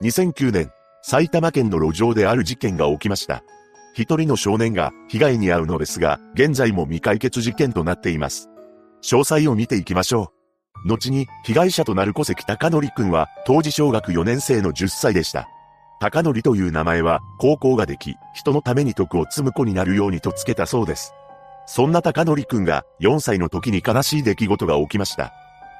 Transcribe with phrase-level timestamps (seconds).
[0.00, 0.70] 2009年、
[1.02, 3.42] 埼玉県の路上である事件が起きました。
[3.94, 8.48] 一人の少年が被害に遭うのですが、現在も未解決事件となっています。
[9.02, 10.32] 詳細を見ていきましょ
[10.84, 10.88] う。
[10.88, 15.48] 後に被害者となる小関隆則くんは当時小学4年生の10歳でした。
[15.98, 21.12] 高則という名前は高校ができ、人のために徳を積む子になるようにとつけたそうです。
[21.66, 25.32] そんな高則くんが4歳の時に悲しい出来事が起きました。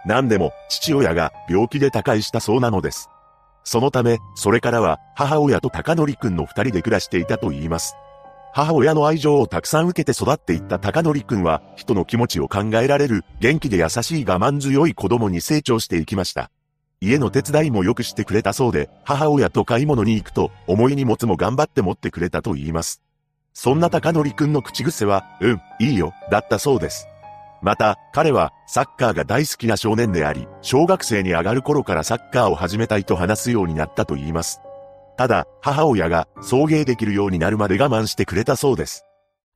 [0.05, 3.11] 何でも父親が病気で他界したそうなのです。
[3.69, 7.97] そのため、それからは母親と高則くんの二人で暮らしていたと言います。
[8.55, 16.51] 母親の愛情をたくさん受けて育っていった高則くんは、人の気持ちを考えられる、元気で優しい我慢強い子供に成長していきました。
[17.03, 23.03] 家の手伝いもよくしてくれたそうで、母親と買い物に行くと、重い荷物も頑張って持ってくれたと言います。
[23.53, 27.07] そんな高則くんの口癖は、うん、いいよ、だったそうです。
[27.61, 34.61] また、彼はサッカーが大好きな少年であり、小学生に上がる頃からサッカーを始めたいと話すようになったと言います。
[35.17, 39.05] ただ、母親が送迎できるようになるまで我慢してくれたそうです。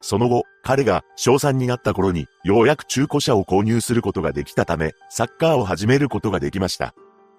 [0.00, 6.94] その後、彼が小3になった頃に、ようやく中古車を購入することができたため、サッカーを始めることができました。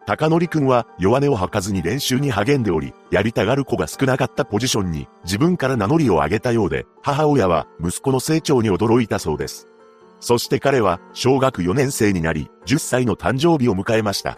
[0.05, 9.67] 高則くんは弱音を吐かずに練習に励んでおり、やりたがる子が少なかったポジションに自分から名乗りを上げたようで、母親は息子の成長に驚いたそうです。
[10.23, 14.37] そして彼は小学4年生になり、10歳の誕生日を迎えました。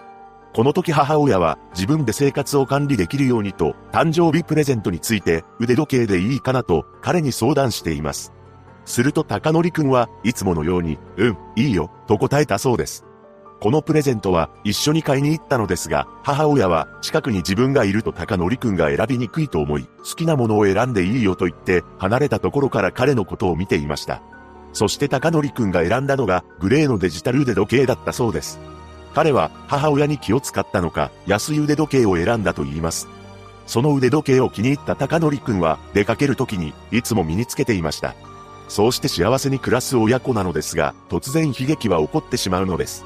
[0.55, 8.33] この時母親は自分で生活を管理できるようにと、誕生日プレゼントについて腕時計でいいかなと彼に相談しています。
[8.85, 13.05] すると高則くんはいつものように、うん、いいよ、と答えたそうです。
[13.61, 24.23] このプレゼントは一緒に買いに行ったのですが、母親は近くに自分がいると高則くんが選びにくいと思い、好きなものを選んでいいよと言って離れたところから彼のことを見ていました。
[24.75, 28.59] そして高則くんが選んだのがグレーのデジタル腕時計だったそうです。
[29.13, 33.07] 彼は母親に気を使ったのか安い腕時計を選んだと言います。
[33.67, 38.15] その腕時計を気に入った高則くんは出かける時にいつも身につけていました。
[38.67, 43.05] そうして幸せに暮らす親子なのですが、突然悲劇は起こってしまうのです。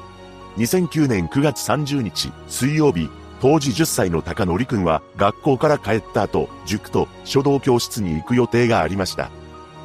[0.56, 3.08] 2009年9月30日水曜日、
[3.40, 9.30] 当時10歳の高則くんは学校から帰った後、塾と書道教室に行く予定がありました。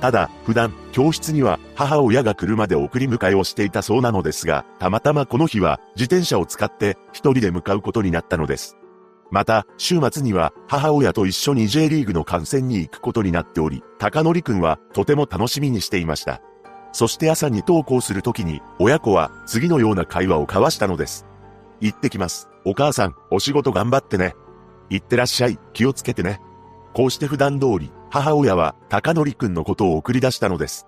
[0.06, 8.78] ただ、普段、教室には母親が車で送り迎えをしていたそうなのですが、たまたまこの日は自転車を使って一人で向かうことになったのです。
[9.32, 16.40] また、週末には母親と一緒に J リーグの観戦に行くことになっており、高則くんはとても楽しみにしていました。
[16.92, 21.26] そして朝に登校するときに、親子は次のような会話を交わしたのです。
[21.82, 22.48] 行ってきます。
[22.64, 24.36] お母さん、お仕事頑張ってね。
[24.92, 26.42] 行ってらっしゃい、気をつけてね。
[26.94, 30.88] こうして普段通り、母親は高則くんのことを送り出したのです。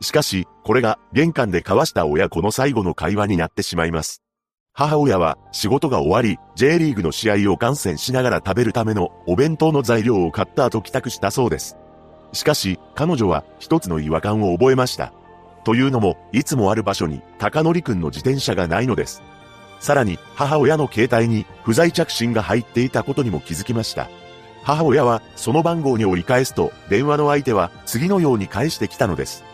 [0.00, 4.24] しかし、これが玄関で交わした親子の最後の会話になってしまいます。
[4.72, 11.76] 母親は仕事が終わり、J リーグの試合を観戦しながら食べるためのお弁当の材料を買った後帰宅したそうです。
[12.32, 15.12] しかし、彼女は一つの違和感を覚えました。
[15.62, 19.22] というのも、いつもある場所に、高則くんの自転車がないのです。
[19.78, 24.08] さらに、母親の携帯に、不在着信が入っていたことにも気づきました。
[24.64, 29.44] 母親は、その番号に折り返すと、電話の相手は、次のように返してきたのです。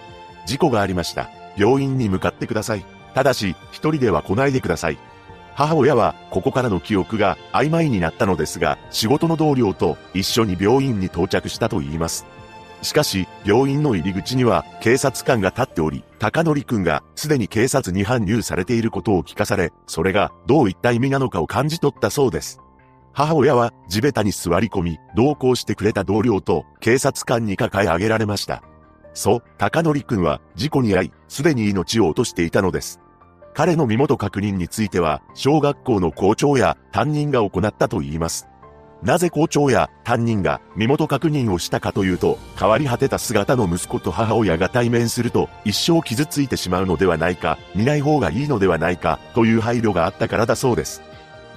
[0.47, 1.29] 事故がありました。
[1.57, 2.85] 病院に向かってください。
[3.13, 4.99] ただし、一人では来ないでください。
[5.55, 12.25] 母親は、ここからの記憶が曖昧になったのですが、仕事の同僚と一緒に病院に到着したと言います。
[12.83, 22.61] しかし、病院の入り口には警察官が立っており、高則くんがすでに警察に搬入されていることを聞かされ、それがどういった意味なのかを感じ取ったそうです。
[23.13, 28.63] 母親は地べたに座り込み、同行してくれた同僚と警察官に抱え上げられました。
[29.15, 33.01] そう、高則くんは事故に遭い、すでに命を落としていたのです。
[33.53, 38.47] 彼の身元確認については、小学校の校長や担任が行ったと言います。
[39.03, 51.03] なぜ校長や担任が身元確認をしたかというと、変わり果てた姿の息子と母親が対面すると一生傷ついてしまうのではないか、見ない方がいいのではないか、という配慮があったからだそうです。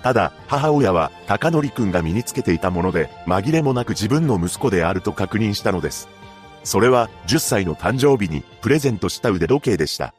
[0.04, 6.10] ただ、母親は高則くんが身につけていたもので、紛れもなく自分の息子であると確認したのです。
[6.66, 10.14] それは10歳の誕生日にプレゼントした腕時計でした。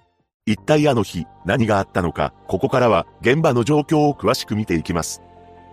[0.46, 5.20] 一体あの日、何があったのか、ここからは現場の状況を詳しく見ていきます。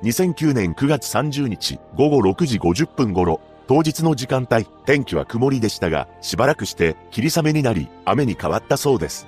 [0.03, 9.27] 2009年9月30日午後6時50分頃、当日の時間帯、天気は曇りでしたが、しばらくして霧雨になり、雨に変わったそうです。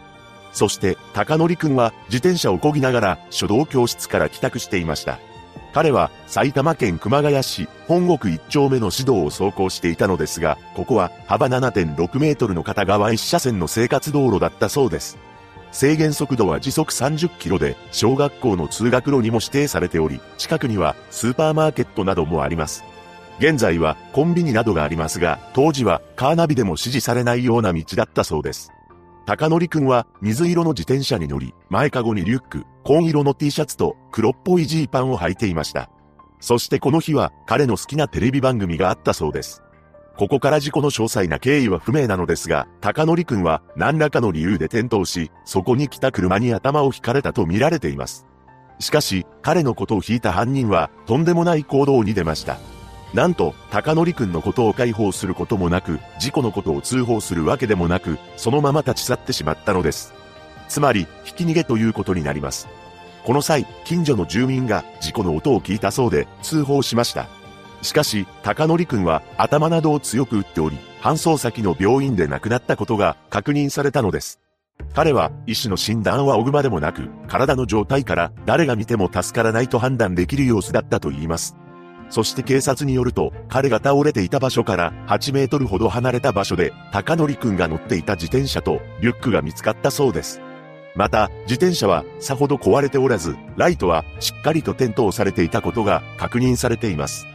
[0.54, 5.20] そして、高則くんは自転車を漕ぎながら書道教室から帰宅していました。
[5.74, 15.18] 彼は埼玉県熊谷市本国一丁目の指導を走行していたのですが、ここは幅7.6メートルの片側一車線の生活道路だったそうです。
[15.72, 22.84] 制限速度は時速30キロで、小学校の通学路にも指定されており、近くにはスーパーマーケットなどもあります。
[23.40, 28.72] 現在はコンビニなどがありますが、当時はカーナビでも指示されないような道だったそうです。
[29.26, 35.90] 高則くんは水色の自転車に乗り、前かごにリュック、紺色の T シャツと黒っぽいジーパンを履いていました。
[36.42, 39.64] そしてこの日は彼の好きなテレビ番組があったそうです。
[40.18, 48.28] ここから事故の詳細な経緯は不明なのですが、高則くんは何らかの理由で転倒し、そこに来た車に頭を引かれたと見られています。
[48.80, 52.58] しかし、彼のことを引いた犯人は、とんでもない行動に出ました。
[53.14, 60.14] なんと、高則くんのことを解放することもなく、事故のことを通報するわけでもなく、そのまま立ち去ってしまったのです。
[60.68, 62.68] つまり、ひき逃げということになります。
[63.24, 67.28] この際、近所の住民が事故の音を聞いたそうで、通報しました。
[67.84, 74.40] しかし、高則くんは頭などを強く打っており、搬送先の病院で亡くなったことが確認されたのです。
[74.96, 81.56] 彼は医師の診断はおぐまでもなく、体の状態から誰が見ても助からないと判断できる様子だったと言います。
[82.10, 90.42] そして警察によると、彼が倒れていた場所から8メートルほど離れた場所で、高則くんが乗っていた自転車とリュックが見つかったそうです。
[90.96, 97.26] また、自転車はさほど壊れておらず、ライトはしっかりと点灯されていたことが確認されています。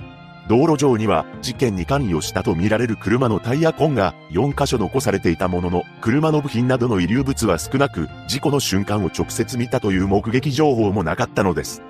[0.48, 11.82] 道路上には事件に関与したとみられる車のタイヤ痕が4箇所残されていたものの、車の部品などの遺留物は少なく、事故の瞬間を直接見たという目撃情報もなかったのです。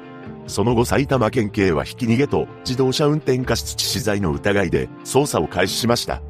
[0.49, 6.21] その後埼玉県警はひき逃げと自動車運転過失致死罪の疑いで捜査を開始しました。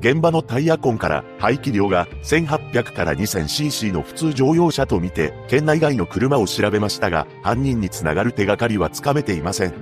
[0.00, 9.72] 現場のタイヤ痕から排気量が1800から 2000cc の普通乗用車とみて、県内外の車を調べましたが、犯人につながる手がかりはつかめていません。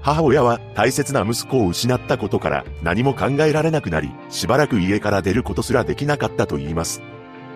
[0.00, 7.02] 母親は大切な息子を失ったことから何も考えられなくなり、しばらく家から出ることすらできなかったと言います。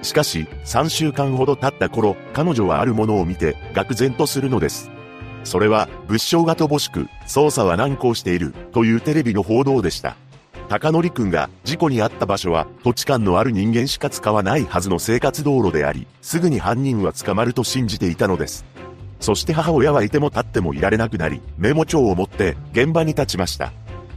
[0.02, 4.90] しかし、3週間ほど経った頃、彼女はあるものを見て、愕然とするのです。
[5.44, 10.16] それは、物証が乏しく、捜査は難航している、というテレビの報道でした。
[10.70, 18.64] 高則くんが事故に遭った場所は土地勘のある人間しか使わないはずの生活道路であり、すぐに犯人は捕まると信じていたのです。
[19.18, 23.72] そして母親はいても立ってもいられなくなり、メモ帳を持って現場に立ちました。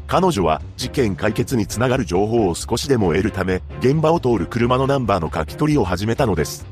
[0.05, 6.67] 彼女は事件解決につながる情報を少しでも得るため、現場を通る車のナンバーの書き取りを始めたのです。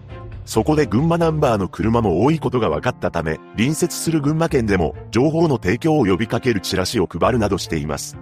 [0.46, 8.18] そこで群馬ナンバーの車も多いことが分かったため、隣接する群馬県でも情報の提供を呼びかけるチラシを配るなどしています。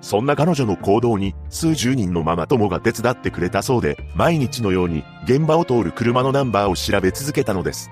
[0.00, 7.90] そんな彼女の行動に数十人のママ友が手伝ってくれたそうで、毎日のように現場を通る車のナンバーを調べ続けたのです。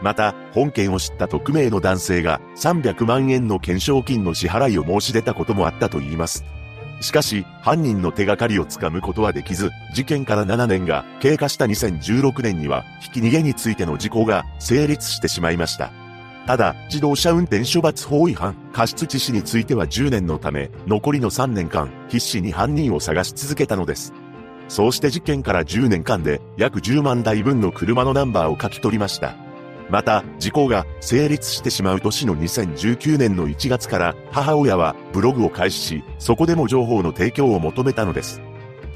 [0.00, 6.44] また、本件を知った匿名の男性が300万円の懸賞金の支払いを申し出たこともあったといいます。
[7.00, 15.92] しかし、犯人の手がかりをつかむことはできず、事件から7年が経過した2016年には、ひき逃げについての事故が成立してしまいました。
[16.46, 24.12] ただ、自動車運転処罰法違反、過失致死については10年のため、残りの3年間、必死に犯人を探し続けたのです。
[24.68, 29.34] そうして事件から10年間で、約10万台分の車のナンバーを書き取りました。
[29.90, 38.42] また、事故が成立してしまう年の2019年の1月から母親はブログを開始し、そこでも情報の提供を求めたのです。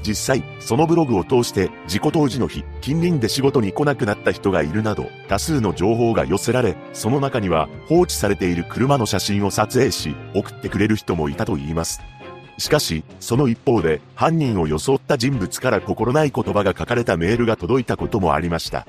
[0.03, 12.01] 実際、そのブログを通して事故当時の日、近隣で仕事に来なくなった人がいるなど、多数の情報が寄せられ、その中には放置されている車の写真を撮影し、送ってくれる人もいたと言います。
[12.57, 18.85] しかし、その一方で、犯人を装った人物から心ない言葉が書かれたメールが届いたこともありました。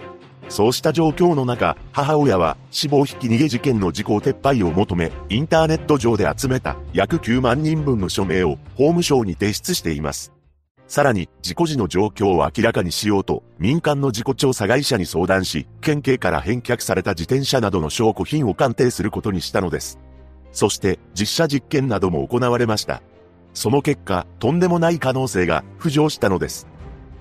[0.49, 10.33] そうした状況の中、母親は死亡ひき逃げ事件の事故撤廃を求め、インターネット上で集めた約9万人分の署名を法務省に提出しています。
[10.87, 19.99] さらに、事故時の状況を明らかにしようと、民間の事故調査会社に相談し、県警から返却された自転車などの証拠品を鑑定することにしたのです。
[20.53, 23.03] そして、実写実験なども行われました。
[23.55, 26.67] その結果、とんでもない可能性が浮上したのです。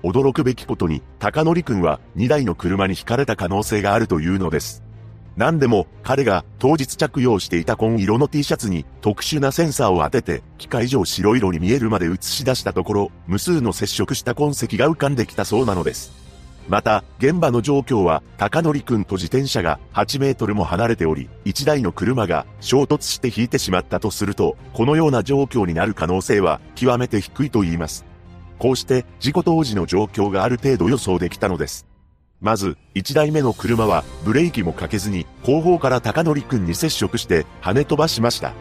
[0.04, 4.82] 驚くべきことに、高則くんは2台の車に惹かれた可能性があるというのです。
[5.36, 16.12] 何でも、彼が当日着用していた紺色の T シャツに特殊なセンサーを当てて、機械上白色に見えるまで映し出したところ、無数の接触した痕跡が浮かんできたそうなのです。
[16.68, 28.13] また、現場の状況は、高則くんと自転車が8メートルも離れており、1台の車が衝突して引いてしまったとすると、このような状況になる可能性は極めて低いと言います。
[28.58, 31.86] こうして事故当時の状況がある程度予想できたのです。
[32.40, 38.52] まず、1台目の車はブレーキもかけずに後方から高則くんに接触して跳ね飛ばしました。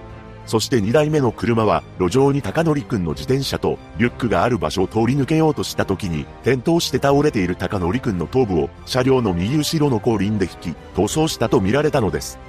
[0.46, 12.40] そして2台目の車は路上に高則くんの自転車とリュックがある場所を通り抜けようとした時に転倒して倒れている高則くんの頭部を車両の右後ろの後輪で引き逃走したと見られたのです。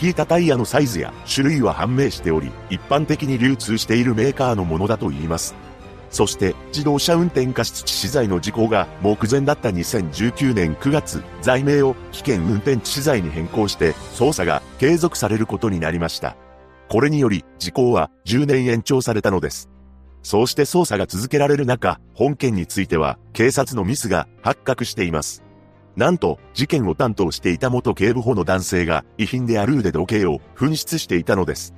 [0.00, 5.54] 引いたタイヤのサイズや種類は判明しており、一般的に流通しているメーカーのものだと言います。
[6.10, 16.36] そして、自動車運転過失致死罪の事項が目前だった2019年9月、罪名を危険運転致死罪に変更して、捜査が継続されることになりました。
[16.88, 19.68] これにより、時効は10年延長されたのです。
[20.22, 25.42] そうして捜査が続けられる中、本件については、警察のミスが発覚しています。
[25.96, 31.74] なんと、事件を担当していた元警部補の男性が、遺品である腕時計を紛失していたのです。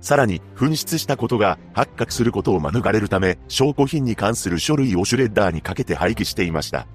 [0.00, 6.86] さらに、紛失したことが発覚することを免れるため、証拠品に関する書類をシュレッダーにかけて廃棄していました。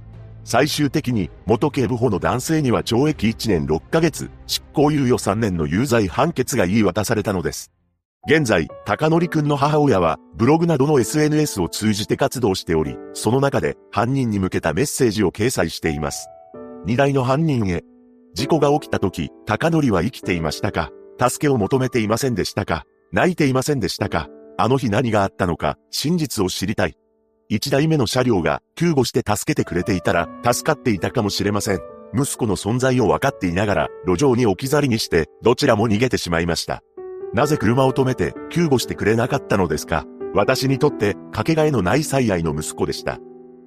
[0.43, 7.71] 最終的に、元警部補の男性には懲役1年6ヶ月、執行猶予3年の有罪判決が言い渡されたのです。
[8.27, 16.27] 現在、高則くんの母親は、ブログなどの SNS を通じて活動しており、その中で、犯人に向けたメッセージを掲載しています。
[16.85, 17.83] 荷台の犯人へ。
[18.33, 20.91] 事故が起きた時、高則は生きていましたか？
[21.19, 22.85] 助けを求めていませんでしたか？
[23.13, 24.29] 泣いていませんでしたか？
[24.57, 26.95] あの日何があったのか、真実を知りたい。
[27.49, 31.79] 一台目の車両が救護して助けてくれていたら助かっていたかもしれません。
[32.15, 36.81] 息子の存在を分かっていながら路上に置き去りにしてどちらも逃げてしまいました。
[37.33, 40.05] なぜ車を止めて救護してくれなかったのですか？
[40.33, 43.19] 私にとってかけがえのない最愛の息子でした。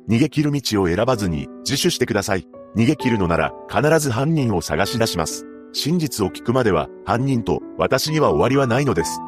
[0.08, 2.46] 逃げ切る道を選ばずに自首してください。
[2.76, 5.44] 逃げ切るのなら必ず犯人を探し出します。
[5.74, 9.20] 真実を聞くまでは犯人と私には終わりはないのです。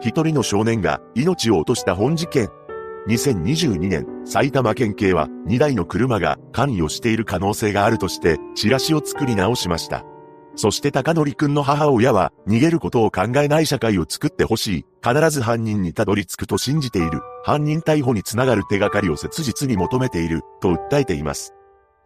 [0.00, 2.48] 一人の少年が命を落とした本事件。
[3.08, 10.04] 2022年、埼玉県警は2台の車が関与している可能性があるとして、チラシを作り直しました。
[10.56, 14.86] そして高則くんの母親は、逃げることを考えない社会を作ってほしい。
[15.04, 17.20] 必ず犯人にたどり着くと信じている。
[17.44, 20.42] 犯人逮捕につながる手がかりを切実に求めている。
[20.60, 21.52] と訴えています。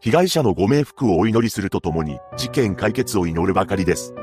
[0.01, 4.15] 被害者のご冥福をお祈りするとともに、事件解決を祈るばかりです。